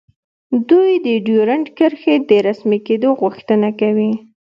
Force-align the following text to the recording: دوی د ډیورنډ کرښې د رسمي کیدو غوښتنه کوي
دوی 0.69 0.91
د 1.05 1.07
ډیورنډ 1.25 1.65
کرښې 1.77 2.15
د 2.29 2.31
رسمي 2.47 2.79
کیدو 2.87 3.09
غوښتنه 3.21 3.69
کوي 3.79 4.11